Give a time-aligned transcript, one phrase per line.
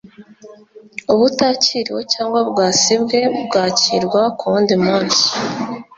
[1.13, 5.25] ubutakiriwe cyangwa bwasibwe bwakirwa kuwundi munsi.